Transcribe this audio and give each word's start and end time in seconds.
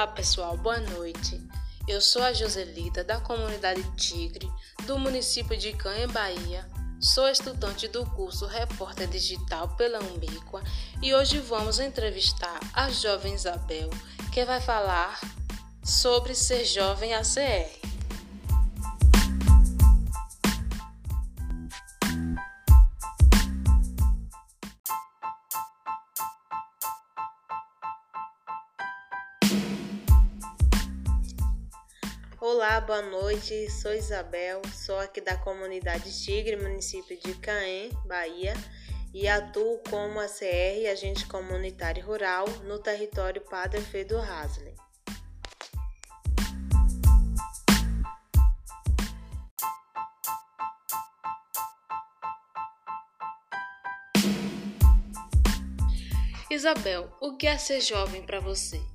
Olá 0.00 0.06
pessoal, 0.06 0.56
boa 0.56 0.80
noite. 0.80 1.46
Eu 1.86 2.00
sou 2.00 2.22
a 2.22 2.32
Joselita 2.32 3.04
da 3.04 3.20
comunidade 3.20 3.82
Tigre 3.98 4.50
do 4.86 4.98
município 4.98 5.54
de 5.58 5.74
Canha, 5.74 6.08
Bahia. 6.08 6.66
Sou 6.98 7.28
estudante 7.28 7.86
do 7.86 8.06
curso 8.06 8.46
Repórter 8.46 9.06
Digital 9.08 9.68
pela 9.76 10.02
Umbíqua 10.02 10.62
e 11.02 11.12
hoje 11.12 11.38
vamos 11.40 11.78
entrevistar 11.78 12.58
a 12.72 12.88
jovem 12.88 13.34
Isabel, 13.34 13.90
que 14.32 14.42
vai 14.42 14.62
falar 14.62 15.20
sobre 15.84 16.34
ser 16.34 16.64
jovem 16.64 17.12
ACR. 17.12 17.79
Olá, 32.60 32.78
boa 32.78 33.00
noite. 33.00 33.70
Sou 33.70 33.94
Isabel, 33.94 34.60
sou 34.74 34.98
aqui 34.98 35.18
da 35.18 35.34
comunidade 35.34 36.12
Tigre, 36.22 36.56
município 36.56 37.18
de 37.18 37.32
Caém, 37.36 37.88
Bahia, 38.04 38.52
e 39.14 39.26
atuo 39.26 39.80
como 39.88 40.20
ACR, 40.20 40.90
agente 40.92 41.24
comunitário 41.24 42.04
rural, 42.04 42.46
no 42.64 42.78
território 42.78 43.40
Padre 43.40 43.80
Fedo 43.80 44.18
Hasley. 44.18 44.74
Isabel, 56.50 57.10
o 57.22 57.38
que 57.38 57.46
é 57.46 57.56
ser 57.56 57.80
jovem 57.80 58.20
para 58.20 58.38
você? 58.38 58.89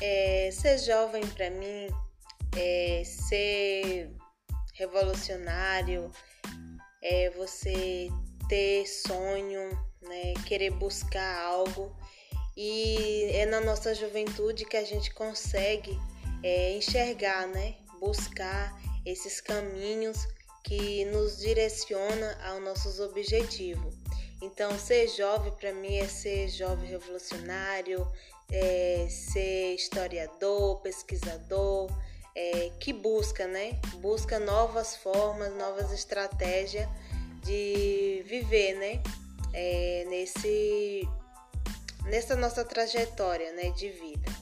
É, 0.00 0.50
ser 0.50 0.78
jovem 0.78 1.26
para 1.26 1.50
mim 1.50 1.88
é 2.56 3.02
ser 3.04 4.10
revolucionário, 4.74 6.10
é 7.02 7.30
você 7.30 8.08
ter 8.48 8.86
sonho, 8.86 9.68
né, 10.00 10.34
querer 10.46 10.70
buscar 10.70 11.44
algo 11.44 11.94
e 12.56 13.30
é 13.32 13.46
na 13.46 13.60
nossa 13.60 13.94
juventude 13.94 14.64
que 14.64 14.76
a 14.76 14.84
gente 14.84 15.12
consegue 15.14 15.98
é, 16.42 16.72
enxergar, 16.72 17.46
né, 17.46 17.76
buscar 18.00 18.74
esses 19.04 19.40
caminhos 19.40 20.26
que 20.64 21.04
nos 21.06 21.38
direciona 21.38 22.38
aos 22.44 22.62
nossos 22.62 23.00
objetivos. 23.00 23.94
Então, 24.42 24.78
ser 24.78 25.08
jovem 25.08 25.52
para 25.52 25.72
mim 25.72 25.96
é 25.96 26.08
ser 26.08 26.48
jovem 26.48 26.88
revolucionário, 26.88 28.06
é 28.52 29.06
ser 29.08 29.74
historiador, 29.74 30.80
pesquisador, 30.80 31.90
é, 32.34 32.70
que 32.80 32.92
busca, 32.92 33.46
né? 33.46 33.78
Busca 33.96 34.38
novas 34.38 34.96
formas, 34.96 35.54
novas 35.54 35.92
estratégias 35.92 36.88
de 37.44 38.24
viver, 38.26 38.74
né? 38.74 39.02
É, 39.52 40.06
nesse, 40.08 41.08
nessa 42.04 42.36
nossa 42.36 42.64
trajetória, 42.64 43.52
né? 43.52 43.70
De 43.70 43.88
vida. 43.88 44.39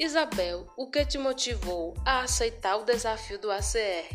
Isabel, 0.00 0.64
o 0.76 0.88
que 0.88 1.04
te 1.04 1.18
motivou 1.18 1.92
a 2.06 2.20
aceitar 2.20 2.76
o 2.76 2.84
desafio 2.84 3.36
do 3.36 3.50
ACR? 3.50 4.06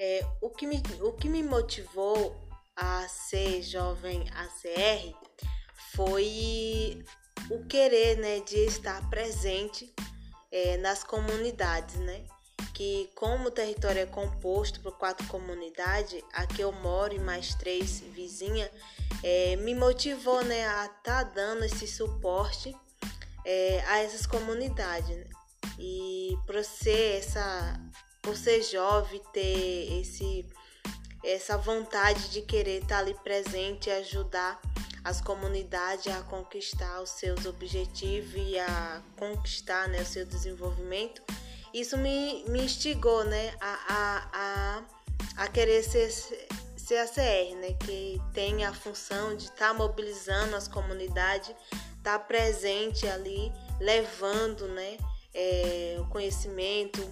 É, 0.00 0.26
o, 0.40 0.48
que 0.48 0.66
me, 0.66 0.82
o 1.02 1.12
que 1.12 1.28
me 1.28 1.42
motivou 1.42 2.34
a 2.74 3.06
ser 3.08 3.60
jovem 3.62 4.24
ACR 4.30 5.14
foi 5.94 7.04
o 7.50 7.66
querer 7.66 8.16
né, 8.16 8.40
de 8.40 8.56
estar 8.64 9.10
presente 9.10 9.94
é, 10.50 10.78
nas 10.78 11.04
comunidades, 11.04 11.96
né? 11.96 12.24
Que 12.72 13.10
como 13.14 13.48
o 13.48 13.50
território 13.50 14.00
é 14.00 14.06
composto 14.06 14.80
por 14.80 14.96
quatro 14.96 15.26
comunidades, 15.28 16.22
aqui 16.32 16.62
eu 16.62 16.72
moro 16.72 17.14
e 17.14 17.18
mais 17.18 17.54
três 17.54 18.00
vizinhas, 18.00 18.70
é, 19.22 19.56
me 19.56 19.74
motivou 19.74 20.42
né, 20.44 20.66
a 20.66 20.86
estar 20.86 21.00
tá 21.02 21.22
dando 21.24 21.64
esse 21.64 21.86
suporte 21.86 22.74
é, 23.44 23.84
a 23.86 23.98
essas 23.98 24.26
comunidades. 24.26 25.16
Né? 25.16 25.24
E 25.78 26.36
por 26.46 26.64
ser 26.64 27.18
essa, 27.18 27.80
por 28.22 28.36
ser 28.36 28.62
jovem, 28.62 29.20
ter 29.32 30.00
esse, 30.00 30.46
essa 31.22 31.58
vontade 31.58 32.30
de 32.30 32.42
querer 32.42 32.82
estar 32.82 32.96
tá 32.96 32.98
ali 32.98 33.14
presente 33.22 33.88
e 33.88 33.92
ajudar 33.92 34.60
as 35.04 35.20
comunidades 35.20 36.06
a 36.06 36.22
conquistar 36.22 37.02
os 37.02 37.10
seus 37.10 37.44
objetivos 37.44 38.34
e 38.36 38.58
a 38.58 39.02
conquistar 39.18 39.88
né, 39.88 40.00
o 40.00 40.06
seu 40.06 40.24
desenvolvimento 40.24 41.22
isso 41.72 41.96
me, 41.96 42.44
me 42.48 42.62
instigou, 42.62 43.24
né, 43.24 43.54
a, 43.60 43.78
a, 43.88 44.28
a, 44.32 45.44
a 45.44 45.48
querer 45.48 45.82
ser, 45.82 46.10
ser 46.76 46.98
ACR, 46.98 47.56
né, 47.56 47.72
que 47.84 48.20
tem 48.34 48.64
a 48.64 48.74
função 48.74 49.34
de 49.36 49.44
estar 49.44 49.68
tá 49.68 49.74
mobilizando 49.74 50.54
as 50.54 50.68
comunidades, 50.68 51.50
estar 51.96 52.18
tá 52.18 52.18
presente 52.18 53.06
ali, 53.06 53.50
levando, 53.80 54.68
né, 54.68 54.98
é, 55.32 55.96
o 55.98 56.06
conhecimento 56.08 57.02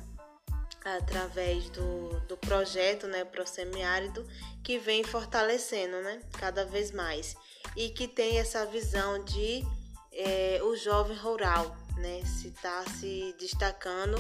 através 0.84 1.69
do, 1.70 2.20
do 2.20 2.37
projeto, 2.37 3.06
né, 3.06 3.25
Pro 3.25 3.47
Semiárido, 3.47 4.26
que 4.62 4.78
vem 4.78 5.03
fortalecendo, 5.03 6.00
né, 6.03 6.20
cada 6.38 6.65
vez 6.65 6.91
mais. 6.91 7.37
E 7.76 7.91
que 7.91 8.09
tem 8.09 8.38
essa 8.38 8.66
visão 8.66 9.22
de 9.25 9.65
é, 10.12 10.60
o 10.62 10.76
jovem 10.76 11.16
rural, 11.16 11.76
né, 11.97 12.22
se 12.25 12.49
está 12.49 12.84
se 12.99 13.34
destacando 13.38 14.16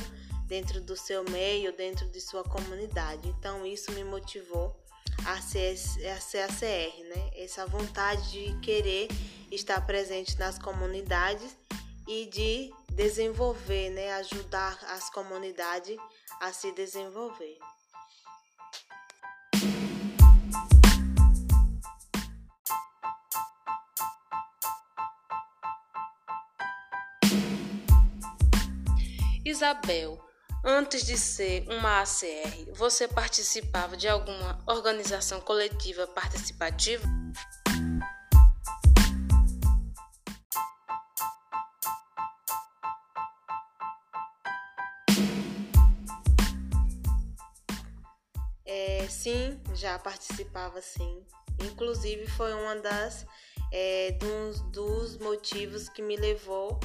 dentro 0.50 0.80
do 0.80 0.96
seu 0.96 1.22
meio, 1.30 1.72
dentro 1.72 2.10
de 2.10 2.20
sua 2.20 2.42
comunidade. 2.42 3.28
Então 3.28 3.64
isso 3.64 3.92
me 3.92 4.02
motivou 4.02 4.76
a 5.24 5.40
ser, 5.40 5.76
a 6.04 6.16
ACR, 6.16 7.04
né? 7.04 7.30
Essa 7.36 7.64
vontade 7.66 8.32
de 8.32 8.58
querer 8.58 9.06
estar 9.52 9.80
presente 9.86 10.36
nas 10.40 10.58
comunidades 10.58 11.56
e 12.08 12.26
de 12.26 12.72
desenvolver, 12.92 13.90
né? 13.90 14.12
Ajudar 14.14 14.76
as 14.88 15.08
comunidades 15.08 15.96
a 16.40 16.52
se 16.52 16.72
desenvolver. 16.72 17.56
Isabel, 29.44 30.29
Antes 30.62 31.06
de 31.06 31.16
ser 31.16 31.66
uma 31.68 32.02
ACR, 32.02 32.74
você 32.74 33.08
participava 33.08 33.96
de 33.96 34.06
alguma 34.06 34.62
organização 34.66 35.40
coletiva 35.40 36.06
participativa? 36.06 37.02
É, 48.66 49.08
sim, 49.08 49.58
já 49.74 49.98
participava 49.98 50.82
sim. 50.82 51.24
Inclusive 51.58 52.26
foi 52.26 52.52
uma 52.52 52.76
das 52.76 53.24
é, 53.72 54.12
dos, 54.12 54.60
dos 54.70 55.16
motivos 55.16 55.88
que 55.88 56.02
me 56.02 56.16
levou 56.16 56.78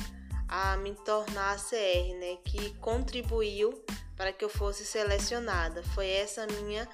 a 0.48 0.78
me 0.78 0.94
tornar 0.94 1.58
CR, 1.58 2.14
né, 2.20 2.38
que 2.44 2.74
contribuiu 2.76 3.84
para 4.16 4.32
que 4.32 4.44
eu 4.44 4.50
fosse 4.50 4.86
selecionada. 4.86 5.84
Foi 5.94 6.08
essa 6.08 6.46
minha 6.48 6.88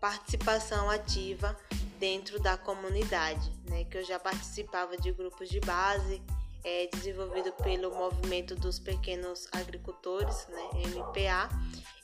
participação 0.00 0.90
ativa 0.90 1.56
dentro 1.98 2.38
da 2.40 2.56
comunidade, 2.56 3.50
né, 3.68 3.84
que 3.84 3.98
eu 3.98 4.04
já 4.04 4.18
participava 4.18 4.96
de 4.96 5.12
grupos 5.12 5.48
de 5.48 5.60
base, 5.60 6.22
é 6.66 6.88
desenvolvido 6.92 7.52
pelo 7.52 7.94
Movimento 7.94 8.56
dos 8.56 8.80
Pequenos 8.80 9.46
Agricultores, 9.52 10.48
né, 10.48 10.82
MPA, 10.88 11.48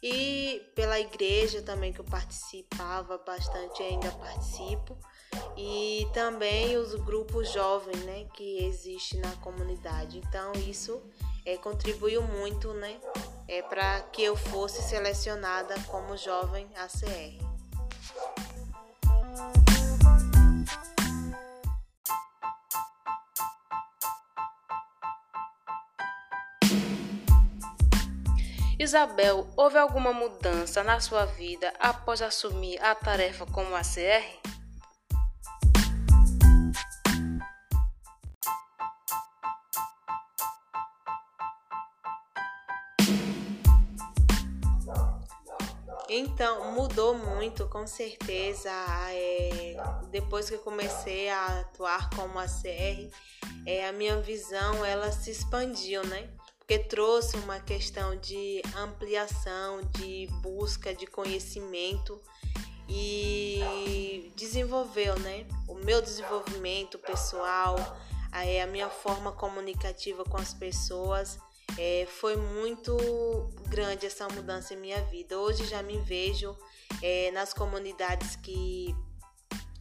e 0.00 0.70
pela 0.76 1.00
igreja 1.00 1.60
também 1.62 1.92
que 1.92 2.00
eu 2.00 2.04
participava 2.04 3.18
bastante, 3.18 3.82
ainda 3.82 4.12
participo, 4.12 4.96
e 5.56 6.06
também 6.14 6.76
os 6.76 6.94
grupos 6.94 7.50
jovens, 7.52 7.98
né, 8.04 8.24
que 8.34 8.64
existe 8.64 9.16
na 9.16 9.32
comunidade. 9.36 10.18
Então 10.18 10.52
isso 10.52 11.02
é, 11.44 11.56
contribuiu 11.56 12.22
muito, 12.22 12.72
né, 12.72 13.00
é, 13.48 13.62
para 13.62 14.00
que 14.12 14.22
eu 14.22 14.36
fosse 14.36 14.80
selecionada 14.80 15.74
como 15.88 16.16
jovem 16.16 16.68
ACR. 16.76 17.52
Isabel, 28.82 29.46
houve 29.56 29.78
alguma 29.78 30.12
mudança 30.12 30.82
na 30.82 30.98
sua 30.98 31.24
vida 31.24 31.72
após 31.78 32.20
assumir 32.20 32.82
a 32.82 32.92
tarefa 32.96 33.46
como 33.46 33.76
ACR? 33.76 34.40
Então, 46.08 46.72
mudou 46.72 47.14
muito, 47.14 47.68
com 47.68 47.86
certeza. 47.86 48.68
É, 49.12 49.76
depois 50.10 50.50
que 50.50 50.58
comecei 50.58 51.30
a 51.30 51.60
atuar 51.60 52.10
como 52.10 52.36
ACR, 52.36 53.08
é, 53.64 53.86
a 53.86 53.92
minha 53.92 54.20
visão 54.20 54.84
ela 54.84 55.12
se 55.12 55.30
expandiu, 55.30 56.04
né? 56.04 56.28
Porque 56.72 56.88
trouxe 56.88 57.36
uma 57.36 57.60
questão 57.60 58.16
de 58.16 58.62
ampliação, 58.74 59.82
de 59.90 60.26
busca 60.40 60.94
de 60.94 61.06
conhecimento 61.06 62.18
e 62.88 64.32
desenvolveu, 64.34 65.18
né? 65.18 65.44
O 65.68 65.74
meu 65.74 66.00
desenvolvimento 66.00 66.98
pessoal, 66.98 67.76
a 68.32 68.66
minha 68.68 68.88
forma 68.88 69.32
comunicativa 69.32 70.24
com 70.24 70.38
as 70.38 70.54
pessoas. 70.54 71.38
É, 71.78 72.06
foi 72.08 72.36
muito 72.36 72.96
grande 73.68 74.06
essa 74.06 74.26
mudança 74.30 74.72
em 74.72 74.78
minha 74.78 75.02
vida. 75.02 75.38
Hoje 75.38 75.66
já 75.66 75.82
me 75.82 75.98
vejo 75.98 76.56
é, 77.02 77.30
nas 77.32 77.52
comunidades 77.52 78.34
que 78.36 78.96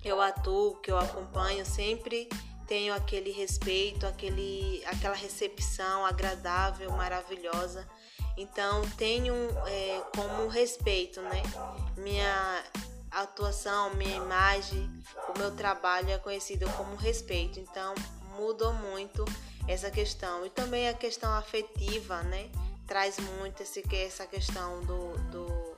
eu 0.03 0.19
atuo, 0.19 0.75
que 0.81 0.91
eu 0.91 0.97
acompanho, 0.97 1.65
sempre 1.65 2.27
tenho 2.71 2.93
aquele 2.93 3.31
respeito, 3.31 4.07
aquele, 4.07 4.81
aquela 4.85 5.13
recepção 5.13 6.05
agradável, 6.05 6.89
maravilhosa. 6.91 7.85
Então 8.37 8.89
tenho 8.91 9.35
é, 9.67 10.01
como 10.15 10.47
respeito, 10.47 11.21
né? 11.21 11.43
Minha 11.97 12.63
atuação, 13.11 13.93
minha 13.95 14.15
imagem, 14.15 14.89
o 15.35 15.37
meu 15.37 15.51
trabalho 15.53 16.11
é 16.11 16.17
conhecido 16.17 16.65
como 16.77 16.95
respeito. 16.95 17.59
Então 17.59 17.93
mudou 18.37 18.71
muito 18.71 19.25
essa 19.67 19.91
questão 19.91 20.45
e 20.45 20.49
também 20.49 20.87
a 20.87 20.93
questão 20.93 21.33
afetiva, 21.33 22.23
né? 22.23 22.49
Traz 22.87 23.17
muito 23.19 23.63
esse, 23.63 23.83
essa 23.93 24.25
questão 24.25 24.79
do, 24.85 25.17
do, 25.29 25.75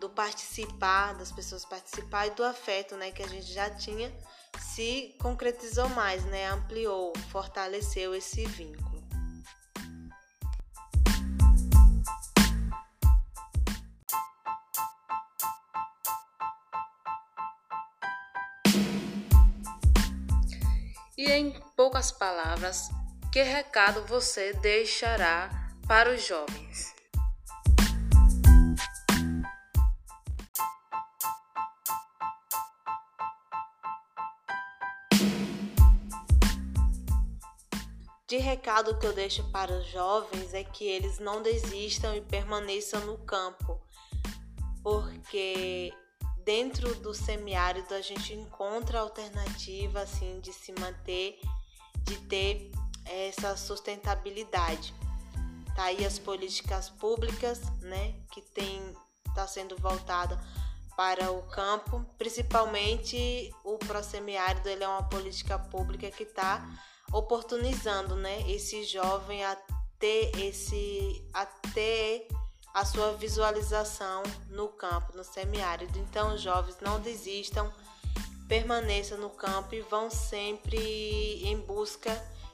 do 0.00 0.08
participar, 0.08 1.12
das 1.16 1.30
pessoas 1.30 1.66
participar 1.66 2.28
e 2.28 2.30
do 2.30 2.42
afeto, 2.42 2.96
né? 2.96 3.10
Que 3.10 3.22
a 3.22 3.28
gente 3.28 3.52
já 3.52 3.68
tinha 3.68 4.10
se 4.74 5.14
concretizou 5.20 5.88
mais, 5.90 6.24
né? 6.24 6.46
Ampliou, 6.46 7.12
fortaleceu 7.30 8.12
esse 8.12 8.44
vínculo. 8.44 9.04
E 21.16 21.30
em 21.30 21.52
poucas 21.76 22.10
palavras, 22.10 22.88
que 23.32 23.42
recado 23.42 24.04
você 24.06 24.52
deixará 24.54 25.50
para 25.86 26.12
os 26.12 26.26
jovens? 26.26 26.93
De 38.34 38.40
recado 38.40 38.98
que 38.98 39.06
eu 39.06 39.12
deixo 39.12 39.44
para 39.52 39.72
os 39.72 39.86
jovens 39.86 40.52
é 40.54 40.64
que 40.64 40.84
eles 40.84 41.20
não 41.20 41.40
desistam 41.40 42.16
e 42.16 42.20
permaneçam 42.20 43.06
no 43.06 43.16
campo, 43.18 43.80
porque 44.82 45.94
dentro 46.44 46.96
do 46.96 47.14
semiárido 47.14 47.94
a 47.94 48.00
gente 48.00 48.34
encontra 48.34 48.98
alternativa 48.98 50.00
assim 50.00 50.40
de 50.40 50.52
se 50.52 50.72
manter, 50.80 51.38
de 52.02 52.16
ter 52.22 52.72
essa 53.04 53.56
sustentabilidade. 53.56 54.92
Tá 55.76 55.84
aí 55.84 56.04
as 56.04 56.18
políticas 56.18 56.90
públicas, 56.90 57.60
né, 57.82 58.16
que 58.32 58.42
tem 58.42 58.82
tá 59.32 59.46
sendo 59.46 59.76
voltada 59.76 60.36
para 60.96 61.30
o 61.30 61.40
campo, 61.44 62.04
principalmente 62.18 63.54
o 63.62 63.78
prosemiárido, 63.78 64.68
ele 64.68 64.82
é 64.82 64.88
uma 64.88 65.04
política 65.04 65.56
pública 65.56 66.10
que 66.10 66.24
está 66.24 66.68
oportunizando, 67.14 68.16
né, 68.16 68.42
esse 68.50 68.82
jovem 68.82 69.44
a 69.44 69.56
ter 70.00 70.36
esse 70.36 71.24
a 71.32 71.46
ter 71.46 72.26
a 72.74 72.84
sua 72.84 73.12
visualização 73.12 74.24
no 74.50 74.66
campo, 74.68 75.16
no 75.16 75.22
semiárido. 75.22 75.96
Então, 75.96 76.36
jovens 76.36 76.76
não 76.80 77.00
desistam, 77.00 77.72
permaneçam 78.48 79.16
no 79.16 79.30
campo 79.30 79.76
e 79.76 79.80
vão 79.82 80.10
sempre 80.10 81.40
em 81.44 81.56
busca 81.60 82.10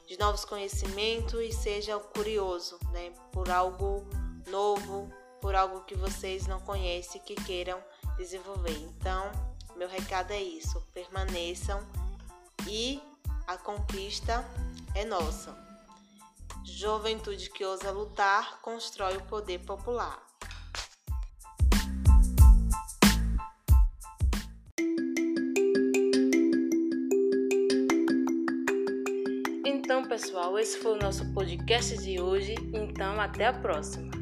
de 0.07 0.19
novos 0.19 0.45
conhecimentos 0.45 1.41
e 1.41 1.51
seja 1.51 1.97
curioso, 1.97 2.77
né, 2.91 3.11
por 3.31 3.49
algo 3.49 4.05
novo, 4.47 5.11
por 5.41 5.55
algo 5.55 5.81
que 5.85 5.95
vocês 5.95 6.45
não 6.45 6.59
conhecem 6.59 7.19
que 7.21 7.33
queiram 7.33 7.83
desenvolver. 8.15 8.77
Então, 8.77 9.31
meu 9.75 9.89
recado 9.89 10.31
é 10.31 10.39
isso: 10.39 10.79
permaneçam 10.93 11.81
e 12.67 13.01
a 13.51 13.57
conquista 13.57 14.45
é 14.95 15.03
nossa. 15.03 15.53
Juventude 16.63 17.49
que 17.49 17.65
ousa 17.65 17.91
lutar 17.91 18.61
constrói 18.61 19.17
o 19.17 19.23
poder 19.23 19.59
popular. 19.65 20.25
Então, 29.65 30.05
pessoal, 30.07 30.57
esse 30.57 30.77
foi 30.79 30.93
o 30.93 31.01
nosso 31.01 31.33
podcast 31.33 31.97
de 31.97 32.21
hoje. 32.21 32.55
Então, 32.73 33.19
até 33.19 33.47
a 33.47 33.53
próxima. 33.53 34.20